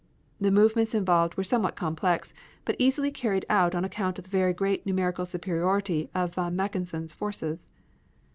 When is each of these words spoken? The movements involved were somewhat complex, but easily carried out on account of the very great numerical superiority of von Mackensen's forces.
The 0.39 0.49
movements 0.49 0.95
involved 0.95 1.35
were 1.35 1.43
somewhat 1.43 1.75
complex, 1.75 2.33
but 2.65 2.75
easily 2.79 3.11
carried 3.11 3.45
out 3.51 3.75
on 3.75 3.85
account 3.85 4.17
of 4.17 4.23
the 4.23 4.31
very 4.31 4.51
great 4.51 4.83
numerical 4.83 5.27
superiority 5.27 6.09
of 6.15 6.33
von 6.33 6.55
Mackensen's 6.55 7.13
forces. 7.13 7.67